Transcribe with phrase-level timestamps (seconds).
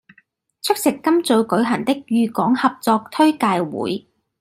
[0.63, 4.07] 出席今早舉行的渝港合作推介會